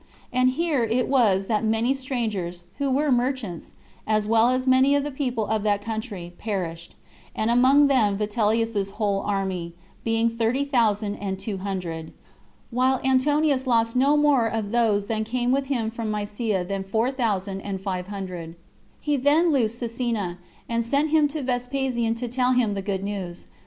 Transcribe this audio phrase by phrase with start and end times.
[0.33, 3.73] And here it was that many strangers, who were merchants,
[4.07, 6.95] as well as many of the people of that country, perished,
[7.35, 12.13] and among them Vitellius's whole army, being thirty thousand and two hundred,
[12.71, 17.11] while Antonius lost no more of those that came with him from Mysia than four
[17.11, 18.55] thousand and five hundred:
[18.99, 23.45] he then loosed Cecinna, and sent him to Vespasian to tell him the good news.